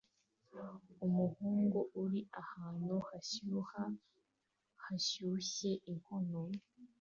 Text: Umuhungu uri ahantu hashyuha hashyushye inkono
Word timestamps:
Umuhungu 1.07 1.79
uri 2.03 2.21
ahantu 2.41 2.95
hashyuha 3.07 3.83
hashyushye 4.83 5.71
inkono 5.91 6.41